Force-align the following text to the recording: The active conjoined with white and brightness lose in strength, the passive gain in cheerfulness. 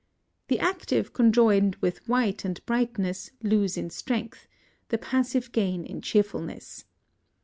The 0.47 0.57
active 0.59 1.13
conjoined 1.13 1.75
with 1.75 2.09
white 2.09 2.43
and 2.43 2.59
brightness 2.65 3.29
lose 3.43 3.77
in 3.77 3.91
strength, 3.91 4.47
the 4.89 4.97
passive 4.97 5.51
gain 5.51 5.85
in 5.85 6.01
cheerfulness. 6.01 6.85